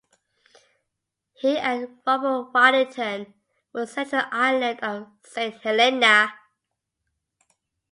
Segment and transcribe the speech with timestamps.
[1.35, 3.35] He and Robert Waddington
[3.71, 6.33] were sent to the island of Saint Helena.